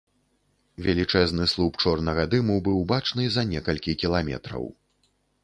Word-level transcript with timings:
Велічэзны 0.85 1.45
слуп 1.51 1.77
чорнага 1.83 2.23
дыму 2.33 2.57
быў 2.69 2.81
бачны 2.93 3.29
за 3.37 3.45
некалькі 3.53 3.97
кіламетраў. 4.07 4.69